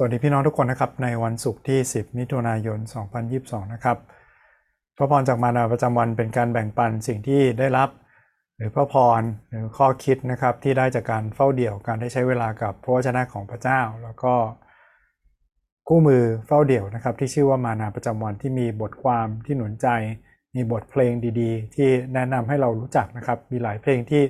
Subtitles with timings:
[0.00, 2.78] สวัสดีพี่น้องทุกคนนะครับในวันศุกร์ที่ 10 มิถุนายน
[3.26, 3.96] 2022 นะครับ
[4.96, 7.88] พระพรจากมานาประจำวันเป็นการแบ่งปันสิ่งที่ได้รับ
[8.56, 14.34] หรือพระพรหรือข้อคิดนะครับที่ได้จากการเฝ้าเดี่ยวการได้ใช้เวลากับพระวจนะของพระเจ้า แล้วก็
[15.88, 19.88] คู่มือเฝ้าเดี่ยวนะครับ ที่ชื่อว่ามานาประจำวันที่มีบทความที่หนุนใจ
[20.54, 24.22] มีบทเพลงดีๆ ที่แนะนำให้เรารู้จักนะครับ มีหลายเพลงที่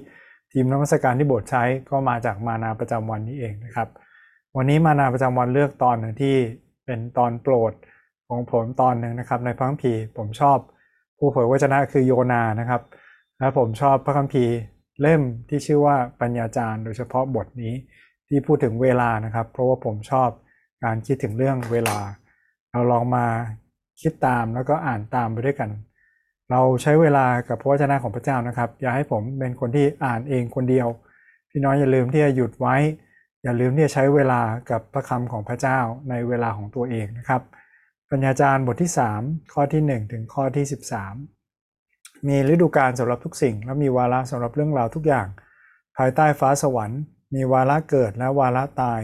[0.52, 3.90] ทีมนักวิชาการที่บสถ์ใช้ก็มาจากมานาประจำวันนี้เองนะครับ
[4.60, 6.36] วันนี้มานาประจำวันเลือกตอนหนึ่งที่
[6.86, 7.72] เป็นตอนโปรด
[8.28, 10.58] ของผมตอนหนึ่งนะครับ ในพระคัมภีร์ผมชอบ
[11.18, 12.82] ผู้เผยวจนะคือโยนานะครับ
[13.38, 14.52] และผมชอบพระคัมภีร์
[15.00, 17.74] เล่มที่ชื่อว่าปัญญาจารย์ โดยเฉพาะบทนี้
[18.28, 20.28] ที่พูดถึงเวลานะครับ เพราะว่าผมชอบ
[20.84, 21.98] การคิดถึงเรื่องเวลา
[22.72, 23.26] เราลองมา
[24.00, 25.70] คิดตามแล้วก็อ่านตามไปด้วยกัน
[26.50, 30.88] เราใช้เวลากับพระวจนะของพระเจ้านะครับ อย่าให้ผมเป็นคนที่อ่านเองคนเดียว
[31.50, 32.76] พี่น้องอย่าลืมที่จะหยุดไว้
[33.48, 35.78] อย่าลืมที่จะใช้เวลากับพระคำของพระเจ้า
[36.10, 37.42] ในเวลาของตัวเองนะครับ
[38.10, 40.64] ปัญญาจารย์บทที่ 3 ข้อที่ 1 ถึงข้อที่
[41.44, 45.26] 13 มีฤดูกาลสำหรับทุกสิ่ง และมีวาระสำหรับเรื่องราวทุกอย่าง
[45.96, 47.00] ภายใต้ฟ้าสวรรค์
[47.34, 49.02] มีวาระเกิดและวาระตาย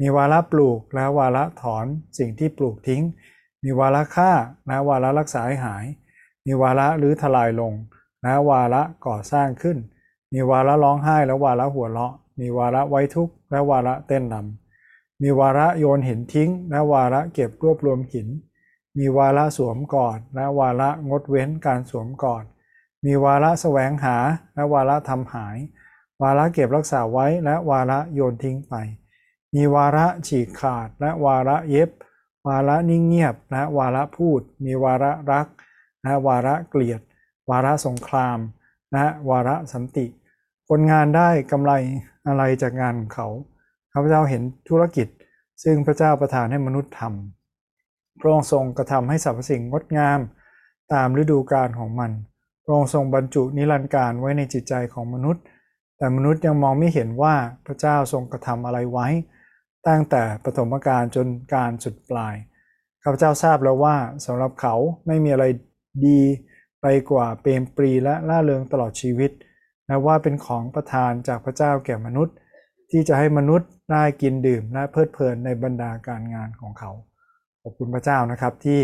[0.00, 1.86] มีวาระปลูกและวาระถอน
[2.18, 3.02] สิ่งที่ปลูกทิ้ง
[3.64, 4.32] มีวาระฆ่า
[4.66, 5.84] และวาระรักษาให้หาย
[6.46, 7.72] มีวาระหรือทลายลง
[8.22, 9.76] และวาระก่อสร้างขึ้น
[10.32, 18.28] มีวาระร้องไห้และวาระหัวเราะ มีวาระไว้ทุกข์และวาระเต้นรำมีวาระโยนหินทิ้ง และวาระเก็บรวบรวมหิน
[18.98, 22.44] มีวาระสวมกอด และวาระงดเว้นการสวมกอด
[23.04, 24.16] มีวาระแสวงหา
[24.54, 25.56] และวาระทำหาย
[26.22, 28.74] วาระเก็บรักษาไว้และวาระโยนทิ้งไป
[29.54, 31.90] มีวาระฉีกขาด และวาระเย็บ
[32.46, 35.46] วาระนิ่งเงียบ และวาระพูด มีวาระรัก
[36.04, 37.00] และวาระเกลียด
[37.50, 38.38] วาระสงคราม
[38.92, 40.06] และวาระสันติ
[40.68, 41.72] คนงานได้กำไร
[42.26, 43.28] อะไรจากงานของเขา
[43.92, 45.08] ข้าพเจ้าเห็นธุรกิจ
[45.64, 50.20] ซึ่งพระเจ้าประทานให้มนุษย์ทำพระองค์ทรงกระทำให้สรรพสิ่งงดงาม
[50.92, 52.10] ตามฤดูกาลของมัน
[52.64, 55.42] พระองค์ทรงบรรจุนิรันดร์การไว้ในจิตใจของมนุษย์
[55.98, 57.34] แต่มนุษย์ยังมองไม่เห็นว่า
[57.66, 59.08] พระเจ้าทรงกระทำอะไรไว้
[59.88, 62.34] ตั้งแต่ปฐมกาลจนการสุดปลาย
[63.02, 63.96] ข้าพเจ้าทราบแล้วว่า
[64.26, 64.74] สำหรับเขา
[65.06, 65.44] ไม่มีอะไร
[66.06, 66.20] ดี
[66.82, 69.30] ไปกว่าเปรมปรีและล่าเริงตลอดชีวิต
[69.88, 72.34] นะว่าเป็นของประทานจากพระเจ้าแก่มนุษย์
[72.90, 76.90] ที่จะให้มนุษย์ได้กินดื่มและเพลิดเพลินในบรรดาการงานของเขา
[77.62, 78.80] ขอบคุณพระเจ้านะครับที่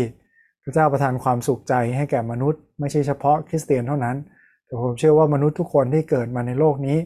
[0.63, 4.17] พระเจ้าประทานความสุขใจให้แก่มนุษย์ ไม่ใช่เฉพาะคริสเตียนเท่านั้น
[4.65, 6.97] แต่ผมเชื่อว่ามนุษย์ทุกคนที่เกิดมาในโลกนี้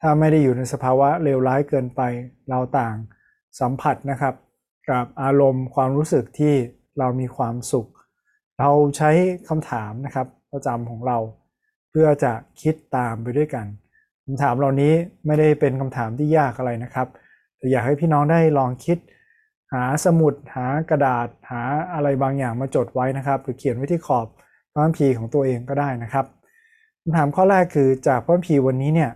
[0.00, 2.00] ถ้าไม่ได้อยู่ในสภาวะเลวร้ายเกินไป
[2.48, 2.94] เราต่าง
[3.60, 4.34] สัมผัสนะครับ
[4.90, 6.54] กับอารมณ์ความรู้สึกที่
[6.98, 7.88] เรามีความสุข
[8.58, 9.10] เราใช้
[9.48, 11.18] คำถามนะครับประจำของเรา
[11.90, 12.32] เพื่อจะ
[12.62, 13.66] คิดตามไปด้วยกัน
[14.24, 14.92] คำถามเหล่านี้
[15.26, 17.08] ไม่ได้เป็นคำถามที่ยากอะไรนะครับ
[17.58, 18.98] แต่อยากให้พี่น้องได้ลองคิด
[19.72, 21.62] หาสมุด หากระดาษ หา
[21.92, 24.26] อะไรบางอย่างมาจดไว้นะครับหรือเขียนไว้ที่ขอบ
[24.72, 26.26] พระคัมภีร์ของตัวเองก็ได้นะครับ
[27.02, 29.10] คำถามข้อแรกคือจากพระคัมภีร์วันนี้เนี่ย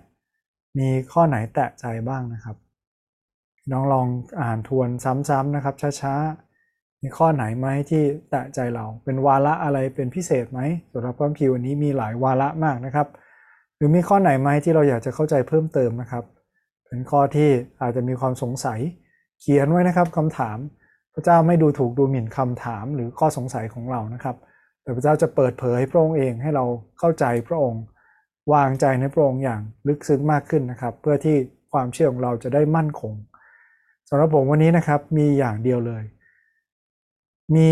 [0.78, 2.56] มีข้อไหนแตะใจบ้างนะครับ
[3.72, 4.06] น้องลอง
[4.40, 6.51] อ่านทวนซ้ำๆนะครับช้าๆ
[7.02, 10.60] มีข้อไหนไหมที่แตะใจเราเป็นวาระอะไรเป็นพิเศษไหม
[10.92, 13.08] สำหรับพระคัมภีร์วันนี้มีหลายวาระมากนะครับ
[13.76, 16.24] หรือมีข้อไหนไหมที่เราอยากจะเข้าใจเพิ่มเติมนะครับ
[16.88, 17.50] เป็นข้อที่
[17.82, 18.80] อาจจะมีความสงสัย
[19.40, 20.58] เขียนไว้นะครับคำถาม
[21.14, 24.36] พระเจ้าไม่ดูถูกดูหมิ่นคำถามหรือข้อสงสัยของเรานะครับ
[24.82, 26.64] แต่พระเจ้าจะเปิดเผยพระองค์เองให้เรา
[26.98, 27.82] เข้าใจพระองค์
[28.52, 31.36] วางใจในพระองค์อย่างลึกซึ้งมากขึ้นนะครับ เพื่อที่
[31.72, 33.12] ความเชื่อของเราจะได้มั่นคง
[34.08, 36.02] สำหรับผมวันนี้นะครับมีอย่างเดียวเลย
[37.54, 37.70] มี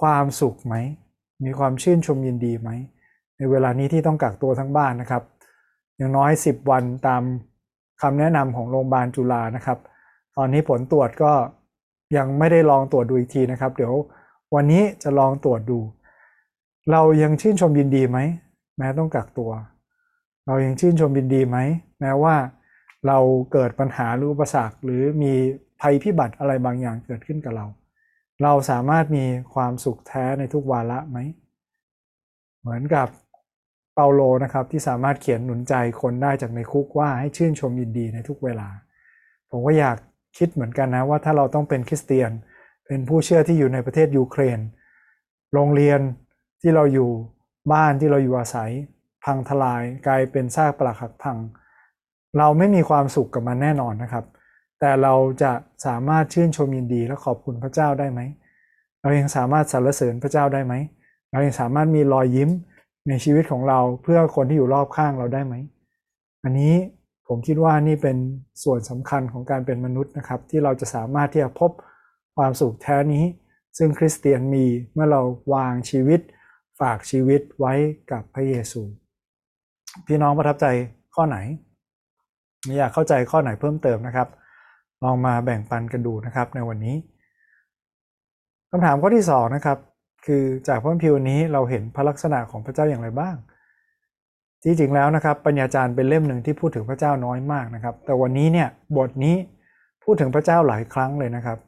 [0.00, 0.74] ความสุขไหม
[1.44, 2.70] มีความชื่นชมยินดีไหม
[3.36, 5.22] ในเวลานี้ที่ต้องกักตัวทั้งบ้านนะครับ
[5.96, 7.22] อย่างน้อย 10 วันตาม
[8.02, 9.78] คำแนะนำของโรงพยาบาลจุฬานะครับ
[10.36, 11.32] ตอนนี้ผลตรวจก็
[12.16, 13.94] ยังไม่ได้ลองตรวจดูอีกทีนะครับ เดี๋ยว
[14.54, 15.78] วันนี้จะลองตรวจดู
[16.92, 18.18] เรายังชื่นชมยินดีไหม
[18.78, 19.50] แม้ต้องกักตัว
[20.46, 21.58] เรายังชื่นชมยินดีไหม
[22.00, 22.34] แม้ว่า
[23.06, 23.18] เรา
[23.52, 25.32] เกิดปัญหาหรืออุปสรรคหรือมี
[25.80, 27.66] ภัยพิบัติอะไรบางอย่างเกิดขึ้นกับเรา
[28.42, 29.24] เราสามารถมี
[29.54, 31.18] ความสุขแท้ในทุกวาระไหม
[32.60, 33.08] เหมือนกับ
[33.94, 38.68] เปาโลนะครับที่สามารถเขียนหนุนใจคนได้จากในคุกว่าให้ชื่นชมยินดีในทุกเวลา
[39.50, 39.96] ผมก็อยาก
[40.38, 42.30] คิดเหมือนกันนะว่าถ้าเราต้องเป็นคริสเตียน
[42.86, 44.58] เป็นผู้เชื่อที่อยู่ในประเทศยูเครน
[45.52, 46.00] โรงเรียน
[46.60, 47.10] ที่เราอยู่
[47.72, 48.70] บ้านที่เราอยู่อาศัย
[49.24, 51.36] พังทลายกลายเป็นซากปลักหักพัง
[52.38, 54.24] เราไม่มีความสุขกับมันแน่นอนนะครับ
[54.86, 55.52] แต่เราจะ
[55.86, 58.20] สามารถชื่นชมยินดีและขอบคุณพระเจ้าได้ไหม
[59.02, 60.74] เรายังสามารถสรรเสริญพระเจ้าได้ไหม
[61.32, 62.50] เรายังสามารถมีรอยยิ้ม
[63.08, 65.54] ในชีวิตของเราเพื่อคนที่อยู่รอบข้างเราได้ไหม
[66.44, 66.74] อันนี้
[67.28, 68.16] ผมคิดว่านี่เป็น
[68.62, 71.70] ส่วนสำคัญของการเป็นมนุษย์นะครับ ที่เราจะสามารถที่จะพบ
[72.36, 73.24] ความสุขแท้นี้
[73.78, 75.22] ซึ่งคริสเตียนมีเมื่อเรา
[75.54, 76.20] วางชีวิต
[76.80, 77.74] ฝากชีวิตไว้
[78.12, 78.82] กับพระเยซู
[80.06, 80.66] พี่น้องประทับใจ
[81.14, 81.38] ข้อไหน
[82.78, 84.28] อยากเข้าใจข้อไหนเพิ่มเติมนะครับ
[85.04, 86.96] ลองมาแบ่งปันกันดูนะครับในวันนี้
[88.70, 89.78] คำถามข้อที่2นะครับ
[90.26, 93.36] คือจากพระคัมภีร์นี้เราเห็นพระลักษณะของพระเจ้าอย่างไรบ้าง
[94.62, 99.36] ที่จริงแล้วนะครับปัญญาจารย์เป็นเล่มหนึ่งที่พูดถึงพระเจ้าน้อยมากนะครับ แต่วันนี้เนี่ยบทนี้
[100.04, 101.58] พูดถึงพระเจ้าหลายครั้งเลยนะครับ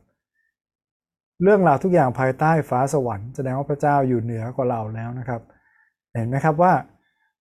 [1.43, 5.41] เรื่องราวทุกอย่างภายใต้ฟ้าสวรรค์แสดงว่าพระเจ้าอยู่เหนือกว่าเราแล้วนะครับ
[6.15, 6.73] เห็นไหมครับว่า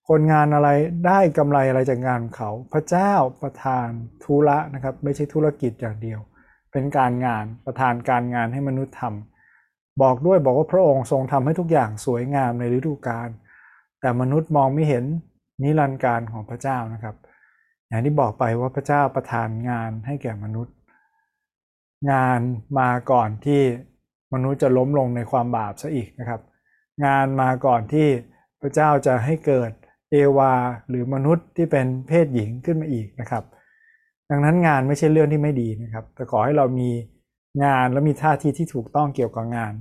[0.10, 0.70] คนงานอะไร
[1.08, 3.88] ได้กำไรอะไรจากงานของเขา พระเจ้าประทาน
[4.24, 6.20] ธุระนะครับ ไม่ใช่ธุรกิจอย่างเดียว
[6.72, 13.30] เป็นการงานประทานการงานให้มนุษย์ทำบอกด้วยบอกว่าพระองค์ทรงทำให้ทุกอย่างสวยงามในฤดูกาล
[14.02, 15.04] แต่มนุษย์มองไม่เห็น
[15.62, 17.16] นิรันดร์การของพระเจ้านะครับ
[17.88, 20.76] อย่างที่บอกไปว่าพระเจ้าประทานงานให้แก่มนุษย์
[22.12, 22.40] งาน
[22.80, 23.62] มาก่อนที่
[24.34, 26.42] มนุษย์จะล้มลงในความบาปซะอีกนะครับ
[27.06, 28.08] งานมาก่อนที่
[28.62, 29.72] พระเจ้าจะให้เกิด
[30.12, 30.54] เอวา
[30.90, 33.44] หรือมนุษย์ที่เป็นเพศหญิงขึ้นมาอีกนะครับ
[34.30, 36.90] ดังนั้นงานไม่ใช่เรื่องที่ไม่ดีนะครับ แต่ขอให้เรามี
[37.64, 39.74] งานและมีท่าทีที่ถูกต้องเกี่ยวกับงาน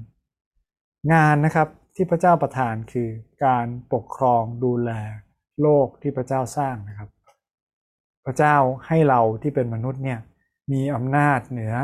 [1.13, 3.09] งานนะครับที่พระเจ้าประทานคือ
[3.45, 4.91] การปกครองดูแล
[5.63, 7.09] โลกที่พระเจ้าสร้างนะครับ
[8.27, 8.57] พระเจ้า
[8.87, 10.19] ให้เราที่เป็นมนุษย์เนี่ย
[10.73, 11.75] มีอำนาจเหนือ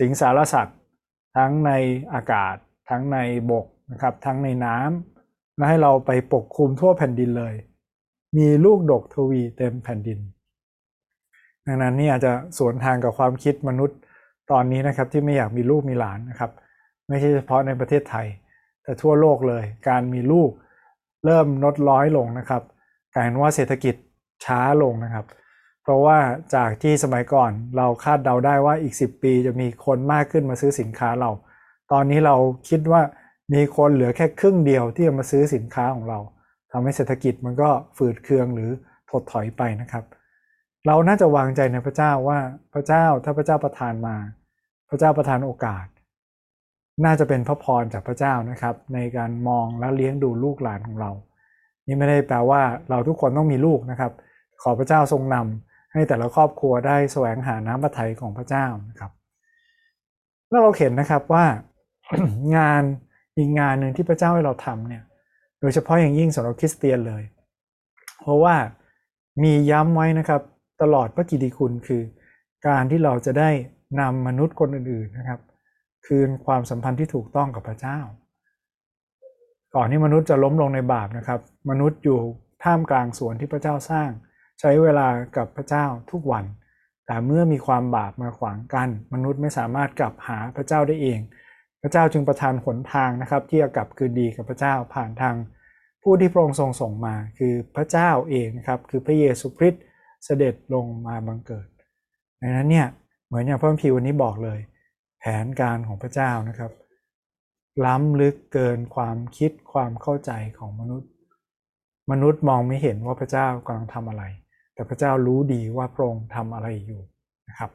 [0.00, 0.78] สิงสารสัตว์
[1.36, 1.72] ทั้งใน
[2.12, 2.56] อากาศ
[2.90, 3.18] ทั้งใน
[3.50, 5.11] บกนะครับทั้งในน้ำ
[5.56, 7.54] และให้เราไปปกคลุมทั่วแผ่นดินเลย
[8.36, 10.18] มีลูกดกทวีเต็มแผ่นดิน
[11.66, 13.98] ดังนั้นนี่อาจจะสวนทางกับความคิดมนุษย์
[14.50, 16.50] ตอนนี้นะครับที่ไม่อยากมีลูกมีหลานนะครับ
[17.08, 18.26] ไม่ใช่เฉพาะในประเทศไทย
[18.82, 20.50] แต่ทั่วโลกเลย การมีลูก
[21.24, 22.62] เริ่มลดร้อยลงนะครับ
[23.14, 23.94] กลายเป็นว่าเศรษฐกิจ
[24.44, 25.26] ช้าลงนะครับ
[25.82, 26.18] เพราะว่า
[26.54, 31.30] จากที่สมัยก่อนเราคาดเดาได้ว่าอีก 10 ปีจะมีคนมากขึ้นมาซื้อสินค้าเรา
[31.92, 32.36] ตอนนี้เรา
[32.68, 33.02] คิดว่า
[33.52, 36.18] มีคนเหลือแค่ครึ่งเดียวที่จะมาซื้อสินค้าของเรา
[36.72, 38.70] ทำให้เศรษฐกิจมันก็ฝืดเคืองหรือ
[39.10, 40.04] ถดถอยไปนะครับ
[40.86, 42.38] เราน่าจะวางใจในพระเจ้าว่า
[42.74, 44.16] พระเจ้าถ้าพระเจ้าประทานมา
[44.90, 45.86] พระเจ้าประทานโอกาส
[47.04, 51.10] น่าจะเป็นพระพรจากพระเจ้านะครับ ในการมองและเลี้ยงดูลูกหลานของเรา
[51.86, 54.12] นี่ไม่ได้แปลว่าเราทุกคนต้องมีลูกนะครับ
[54.62, 59.12] ขอพระเจ้าทรงนำให้แต่ละครอบครัวได้แสวงหาน้ำพระทัยของพระเจ้านะครับ
[60.48, 61.44] แล้วเราเห็นนะครับว่า
[62.56, 62.82] งาน
[63.36, 65.02] อีกงานหนึ่งที่พระเจ้าให้เราทำเนี่ย
[65.60, 67.22] โดยเฉพาะอย่างยิ่งสำหรับคริสเตียนเลย
[68.20, 68.54] เพราะว่า
[69.42, 70.40] มีย้ำไว้นะครับ
[70.82, 72.02] ตลอดพระกิติคุณคือ
[72.68, 73.50] การที่เราจะได้
[74.00, 75.40] นำมนุษย์คนอื่นๆนะครับ
[76.06, 77.98] คืนความสัมพันธ์ที่ถูกต้องกับพระเจ้า
[79.74, 81.40] ก่อนที่มนุษย์จะล้มลงในบาปนะครับ
[81.70, 82.20] มนุษย์อยู่
[82.64, 84.10] ท่ามกลางสวนที่พระเจ้าสร้าง
[84.60, 86.44] ใช้เวลากับพระเจ้าทุกวัน
[87.06, 91.20] แต่เมื่อมีความบาปมาขวางกัน้นมนุษย์ไม่สามารถกลับหาพระเจ้าได้เอง
[91.82, 95.34] พระเจ้าจึงประทานหนทางนะครับ ที่จะกลับคืนดีกับพระเจ้าผ่านทาง
[96.02, 99.82] ผู้ที่พระองค์ทรงส่งมาคือพระเจ้าเองนะครับ คือพระเยซูคริสต์
[100.24, 101.68] เสด็จลงมาบังเกิด
[102.40, 102.86] ดังนั้นเนี่ย
[103.26, 104.60] เหมือนอย่างพระพิววันนี้บอกเลย
[105.20, 106.72] แผนการของพระเจ้านะครับ
[107.86, 111.10] ล้ำลึกเกินความคิดความเข้าใจของมนุษย์
[112.10, 114.24] มนุษย์มองไม่เห็นว่าพระเจ้ากำลังทำอะไร
[114.74, 117.02] แต่พระเจ้ารู้ดีว่าพระองค์ทำอะไรอยู่
[117.48, 117.70] นะครับ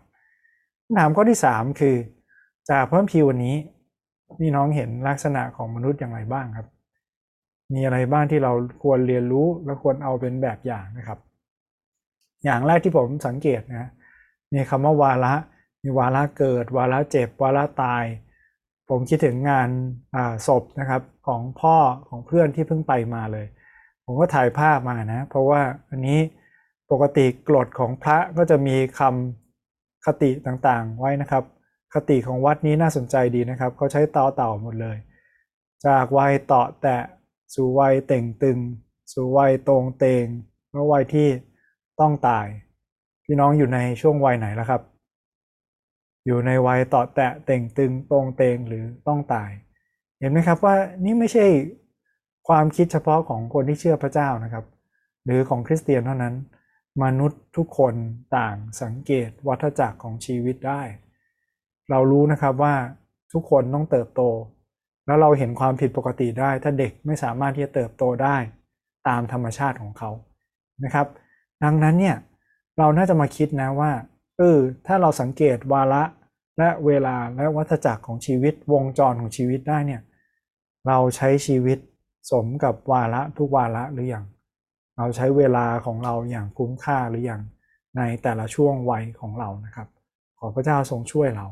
[0.83, 1.95] คำถามข้อที่ 3 คือ
[2.69, 3.55] จากพระพิววันนี้
[4.27, 6.67] นี้พี่น้องเห็นลักษณะของมนุษย์อย่างไรบ้างครับ
[7.73, 8.51] มีอะไรบ้างที่เรา
[8.83, 11.19] ควรเรียนรู้และควรเอาเป็นแบบอย่างนะครับ
[12.43, 13.89] อย่างแรกที่ผมสังเกตนะ
[14.53, 15.33] มีคำว่าวาระ
[15.83, 18.03] มีวาระเกิด วาระเจ็บ วาระตาย
[18.89, 19.69] ผมคิดถึงงาน
[20.47, 21.75] ศพนะครับของพ่อ
[22.09, 23.45] ของเพื่อนที่เพิ่งไปมาเลย
[24.05, 26.19] ผมก็ถ่ายภาพมานะ เพราะว่าอันนี้
[26.91, 31.43] ปกติกฎของพระก็จะมีคำคติต่างๆไว้นะครับ
[31.93, 34.97] คติของวัดนี้น่าสนใจดีนะครับ เขาใช้ต่อเต่าหมดเลย
[35.85, 37.01] จากวัยเตาะแตะ
[37.53, 38.59] สู่วัยเต่งตึง
[39.13, 40.25] สู่วัยตรงเตง
[40.71, 41.27] แล้ววัยที่
[41.99, 42.47] ต้องตาย
[43.25, 44.81] พี่น้องอยู่ในช่วงวัยไหนแล้วครับ
[46.25, 49.49] อยู่ในวัยเต่อแตะเต่งตึงตรงเตงหรือต้องตาย
[50.19, 51.45] เห็นไหมครับว่านี่ไม่ใช่
[52.47, 54.65] ความคิดเฉพาะของคนที่เชื่อพระเจ้านะครับ
[55.25, 56.35] หรือของคริสเตียนเท่านั้น
[57.03, 57.93] มนุษย์ทุกคน
[58.37, 60.81] ต่างสังเกตวัฏจักรของชีวิตได้
[61.91, 62.75] เรารู้นะครับว่า
[63.33, 64.21] ทุกคนต้องเติบโต
[65.05, 68.35] แล้วเราเห็นความผิดปกติได้ ถ้าเด็กไม่สามารถที่จะเติบโตได้
[69.07, 70.11] ตามธรรมชาติของเขา
[70.83, 71.07] นะครับ
[71.63, 72.15] ดังนั้นเนี่ย
[72.77, 73.91] เราน่าจะมาคิดนะว่า
[74.37, 76.03] เออถ้าเราสังเกตวาระ
[76.57, 80.01] และเวลาและวัฏจักรของชีวิตวงจรของชีวิตได้เนี่ย
[80.87, 81.77] เราใช้ชีวิต
[82.31, 84.25] สมกับวาระทุกวาระหรืออยัง
[84.97, 87.41] เราใช้เวลาของเราอย่างคุ้มค่าหรืออยัง
[87.97, 89.87] ในแต่ละช่วงวัยของเรานะครับ
[90.39, 91.45] ขอพระเจ้าทรงช่วยเรา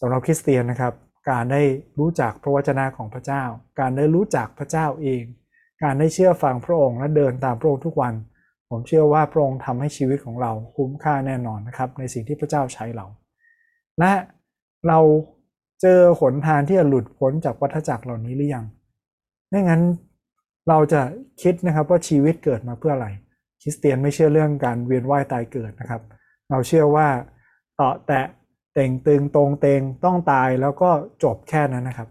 [0.00, 0.94] สำหรับคริสเตียนนะครับ
[1.30, 1.62] การได้
[1.98, 3.42] รู้จักพระวจนะของพระเจ้า
[3.80, 5.24] การได้รู้จักพระเจ้าเอง
[5.82, 8.14] การได้เชื่อฟังพระองค์และเดินตามพระองค์ทุกวัน
[8.70, 13.06] ผมเชื่อว่าพระองค์ทำให้ชีวิตของเราคุ้มค่าแน่นอนนะครับ ในสิ่งที่พระเจ้าใช้เรา
[13.98, 14.12] และ
[14.88, 14.98] เรา
[15.82, 18.64] เจอหนทางที่จะหลุดพ้นจากวัฏจักรเหล่านี้หรือยัง
[19.50, 19.82] ไม่งั้น
[20.68, 21.00] เราจะ
[21.42, 23.08] คิดนะครับว่าชีวิตเกิดมาเพื่ออะไร
[23.62, 26.02] คริสเตียนไม่เชื่อเรื่องการเวียนว่ายตายเกิดนะครับ
[26.50, 27.08] เราเชื่อว่า
[27.80, 28.26] ต่อแตะ
[28.74, 30.90] เต่งตึงตรงเตงต้องตายแล้วก็
[31.22, 32.08] จบแค่นั้นนะครับ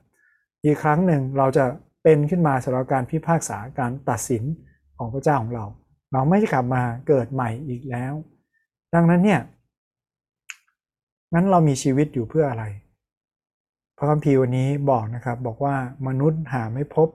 [0.64, 1.66] อีกครั้งหนึ่งเราจะ
[2.04, 4.44] เป็นขึ้นมาสำหรับการพิพากษาการตัดสิน
[4.98, 5.66] ของพระเจ้าของเรา
[6.12, 8.14] เราไม่จะกลับมาเกิดใหม่อีกแล้ว
[8.94, 9.42] ดังนั้นเนี่ย
[11.34, 12.66] งั้นเรามีชีวิตอยู่เพื่ออะไร
[13.98, 15.76] พระคัมภีร์วันนี้บอกนะครับบอกว่า
[16.08, 17.10] มนุษย์หาไม่พบ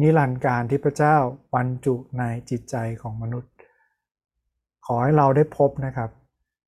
[0.00, 1.16] นิรันดร์การที่พระเจ้า
[1.54, 3.52] บรรจุในจิตใจของมนุษย์
[4.86, 6.10] ขอให้เราได้พบนะครับ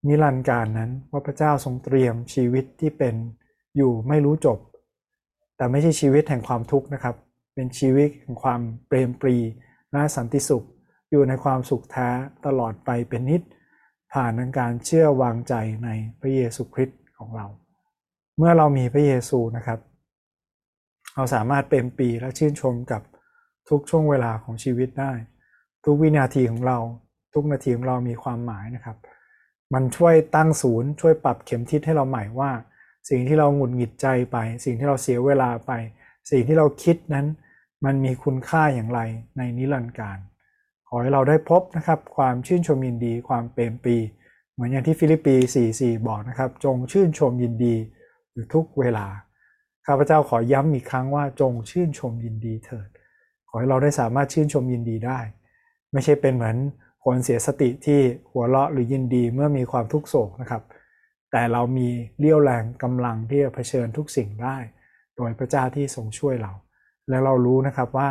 [0.07, 3.15] นิรันดร์การนั้นว่าพระเจ้าทรงเตรียมชีวิตที่เป็น
[3.77, 4.59] อยู่ไม่รู้จบ
[5.57, 7.17] แต่ไม่ใช่ชีวิตแห่งความทุกข์นะครับ
[7.55, 9.37] เป็นชีวิตแห่งความเปรมปรี
[9.93, 10.65] และสันติสุข
[11.11, 12.09] อยู่ในความสุขแท้
[12.47, 13.43] ตลอดไปเป็นนิด
[14.13, 15.55] ผ่านการเชื่อวางใจ
[15.85, 15.89] ใน
[16.21, 17.47] พระเยซูคริสต์ของเรา
[18.37, 19.79] เมื่อเรามีพระเยซูนะครับ
[21.15, 23.03] เราสามารถเปรมปรีและชื่นชมกับ
[23.69, 25.13] ทุกช่วงเวลาของชีวิตได้
[25.85, 26.79] ทุกวินาทีของเรา
[27.35, 28.97] ทุกนาทีของเรามีความหมายนะครับ
[29.75, 32.51] มันช่วยตั้งศูนย์ช่วยปรับเข็มทิศให้เราใหม่ว่า
[33.11, 35.73] สิ่งที่เราหงุดหงิดใจไป สิ่งที่เราเสียเวลาไป
[36.31, 37.27] สิ่งที่เราคิดนั้น
[37.85, 39.01] มันมีคุณค่าอย่างไร
[39.37, 40.19] ในนิรันดร์กาล
[40.89, 43.97] ขอให้เราได้พบนะครับ ความชื่นชมยินดี ความเปรมปรีดิ์
[44.53, 45.37] เหมือนอย่างที่ฟิลิปปี
[45.73, 47.75] 4.4 บอกนะครับ จงชื่นชมยินดี
[48.33, 49.07] อยู่ทุกเวลา
[49.87, 52.89] ข้าพเจ้าขอย้ำอีกครั้งว่าจงชื่นชมยินดีเถิด
[53.49, 55.19] ขอให้เราได้สามารถชื่นชมยินดีได้
[55.93, 56.57] ไม่ใช่เป็นเหมือน
[57.05, 60.63] คนเสียสติที่หัวเราะหรือยินดีเมื่อมีความทุกข์โศกนะครับ
[61.33, 64.57] แต่เรามีเลี้ยวแรงกำลังที่จะเผชิญทุกสิ่งได้
[65.17, 66.53] โดยพระเจ้าที่ทรงช่วยเรา
[67.09, 68.11] และเรารู้นะครับว่า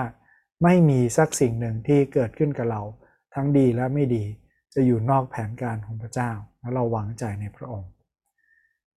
[0.63, 2.81] ไม่มีสักสิ่งหนึ่งที่เกิดขึ้นกับเรา
[3.35, 4.23] ทั้งดีและไม่ดี
[4.73, 7.91] จะอยู่นอกแผนการของพระเจ้า และเราวางใจในพระองค์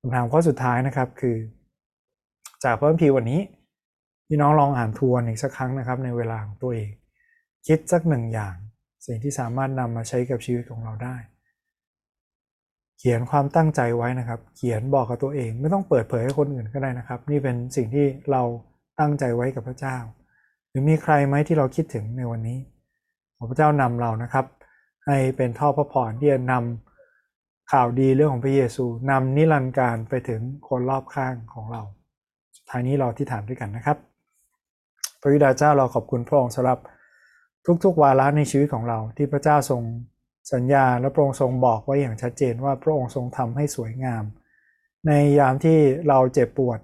[0.01, 1.37] คำถามข้อสุดท้ายนะครับคือ
[2.65, 3.41] จากพระคัมภีร์วันนี้
[4.27, 6.91] พี่น้องลองอ่านทวนอีกสักครั้งนะครับในเวลาของตัวเอง
[7.67, 8.55] คิดสักหนึ่งอย่าง
[9.07, 11.17] สิ่งที่สามารถนำมาใช้กับชีวิตของเราได้
[12.99, 18.43] เขียนความตั้งใจไว้นะครับ เขียนบอกกับตัวเอง ไม่ต้องเปิดเผยให้คนอื่นก็ได้นะครับ นี่เป็นสิ่งที่เรา
[19.01, 19.97] ตั้งใจไว้กับพระเจ้า
[20.69, 22.59] หรือมีใครไหมที่เราคิดถึงในวันนี้
[23.37, 24.47] ขอพระเจ้านำเรานะครับ
[25.07, 31.83] ให้เป็นท่อพระพรที่จะนำข่าวดีเรื่องของพระเยซูนำนิรันดร์การไปถึงคนรอบข้างของเรา
[32.57, 33.97] สุดท้ายนี้เราที่ฐานด้วยกันนะครับ
[35.21, 36.79] พระวิดาเจ้าเราขอบคุณพระองค์สำหรับ
[37.67, 39.83] ทุกๆวาระในชีวิตของเราที่พระเจ้าทรง
[40.53, 44.25] สัญญาและพระองค์ทรงบอกไว้อย่างชัดเจนว่าพระองค์ทรงทำให้สวยงาม
[45.07, 45.79] ในยามที่
[46.09, 46.79] เราเจ็บปวด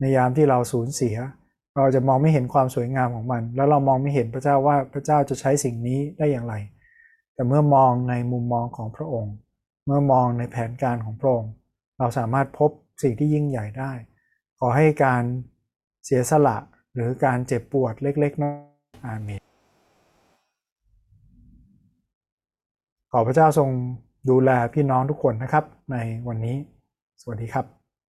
[0.00, 1.16] ในยามที่เราสูญเสีย
[1.76, 6.54] เราจะมองไม่เห็นความสวยงามของมัน แล้วเรามองไม่เห็นพระเจ้าว่าพระเจ้าจะใช้สิ่งนี้ได้อย่างไร
[7.34, 9.34] แต่เมื่อมองในมุมมองของพระองค์
[9.86, 11.52] เมื่อมองในแผนการของพระองค์
[11.98, 12.70] เราสามารถพบ
[13.02, 13.92] สิ่งที่ยิ่งใหญ่ได้
[14.58, 15.22] ขอให้การ
[16.04, 16.56] เสียสละ
[16.94, 19.47] หรือการเจ็บปวดเล็กๆน้อยอาเมน
[23.12, 23.70] ขอพระเจ้าทรง
[24.30, 25.96] ดูแลพี่น้องทุกคนนะครับ ใน
[26.28, 26.56] วันนี้
[27.20, 27.77] สวัสดีครับ